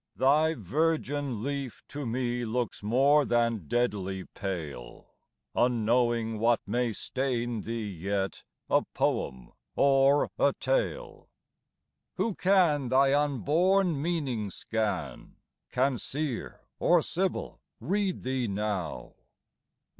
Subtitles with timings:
[0.15, 5.13] thy virgin leaf To me looks more than deadly pale,
[5.53, 11.29] Unknowing what may stain thee yet, A poem or a tale.
[12.15, 15.35] Who can thy unborn meaning scan?
[15.69, 19.13] Can Seer or Sibyl read thee now?